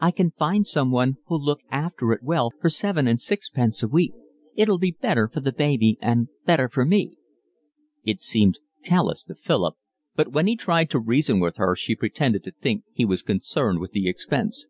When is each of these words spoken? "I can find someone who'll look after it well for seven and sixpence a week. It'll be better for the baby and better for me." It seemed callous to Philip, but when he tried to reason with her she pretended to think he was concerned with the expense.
"I 0.00 0.10
can 0.10 0.30
find 0.30 0.66
someone 0.66 1.18
who'll 1.26 1.44
look 1.44 1.60
after 1.70 2.10
it 2.12 2.22
well 2.22 2.48
for 2.62 2.70
seven 2.70 3.06
and 3.06 3.20
sixpence 3.20 3.82
a 3.82 3.88
week. 3.88 4.14
It'll 4.54 4.78
be 4.78 4.92
better 5.02 5.28
for 5.28 5.40
the 5.40 5.52
baby 5.52 5.98
and 6.00 6.28
better 6.46 6.66
for 6.66 6.86
me." 6.86 7.18
It 8.02 8.22
seemed 8.22 8.58
callous 8.82 9.22
to 9.24 9.34
Philip, 9.34 9.74
but 10.14 10.32
when 10.32 10.46
he 10.46 10.56
tried 10.56 10.88
to 10.92 10.98
reason 10.98 11.40
with 11.40 11.58
her 11.58 11.76
she 11.76 11.94
pretended 11.94 12.42
to 12.44 12.52
think 12.52 12.84
he 12.90 13.04
was 13.04 13.20
concerned 13.20 13.78
with 13.80 13.90
the 13.92 14.08
expense. 14.08 14.66